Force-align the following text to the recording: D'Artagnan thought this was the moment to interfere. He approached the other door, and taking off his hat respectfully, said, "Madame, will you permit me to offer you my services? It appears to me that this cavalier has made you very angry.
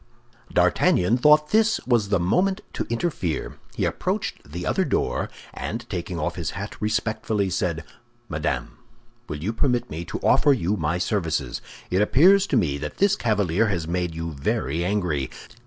D'Artagnan 0.51 1.17
thought 1.19 1.49
this 1.51 1.79
was 1.85 2.09
the 2.09 2.19
moment 2.19 2.61
to 2.73 2.87
interfere. 2.89 3.59
He 3.75 3.85
approached 3.85 4.51
the 4.51 4.65
other 4.65 4.83
door, 4.83 5.29
and 5.53 5.87
taking 5.91 6.17
off 6.17 6.37
his 6.37 6.57
hat 6.57 6.75
respectfully, 6.81 7.51
said, 7.51 7.83
"Madame, 8.27 8.79
will 9.29 9.37
you 9.43 9.53
permit 9.53 9.91
me 9.91 10.03
to 10.05 10.17
offer 10.23 10.53
you 10.53 10.75
my 10.75 10.97
services? 10.97 11.61
It 11.91 12.01
appears 12.01 12.47
to 12.47 12.57
me 12.57 12.79
that 12.79 12.97
this 12.97 13.15
cavalier 13.15 13.67
has 13.67 13.87
made 13.87 14.15
you 14.15 14.31
very 14.31 14.83
angry. 14.83 15.29